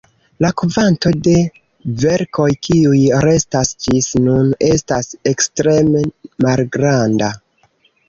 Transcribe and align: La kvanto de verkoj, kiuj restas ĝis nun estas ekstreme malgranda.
La 0.43 0.49
kvanto 0.61 1.11
de 1.27 1.35
verkoj, 2.05 2.47
kiuj 2.69 3.03
restas 3.27 3.75
ĝis 3.87 4.11
nun 4.27 4.53
estas 4.73 5.15
ekstreme 5.37 6.07
malgranda. 6.49 7.35